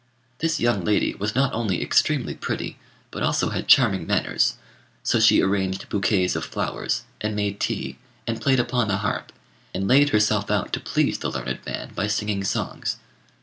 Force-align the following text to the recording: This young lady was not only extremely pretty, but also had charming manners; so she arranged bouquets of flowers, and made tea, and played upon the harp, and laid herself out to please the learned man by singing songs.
This 0.39 0.59
young 0.59 0.83
lady 0.83 1.13
was 1.13 1.35
not 1.35 1.53
only 1.53 1.79
extremely 1.79 2.33
pretty, 2.33 2.79
but 3.11 3.21
also 3.21 3.51
had 3.51 3.67
charming 3.67 4.07
manners; 4.07 4.55
so 5.03 5.19
she 5.19 5.43
arranged 5.43 5.89
bouquets 5.89 6.35
of 6.35 6.43
flowers, 6.43 7.03
and 7.21 7.35
made 7.35 7.59
tea, 7.59 7.99
and 8.25 8.41
played 8.41 8.59
upon 8.59 8.87
the 8.87 8.97
harp, 8.97 9.31
and 9.75 9.87
laid 9.87 10.09
herself 10.09 10.49
out 10.49 10.73
to 10.73 10.79
please 10.79 11.19
the 11.19 11.29
learned 11.29 11.63
man 11.67 11.93
by 11.93 12.07
singing 12.07 12.43
songs. 12.43 12.97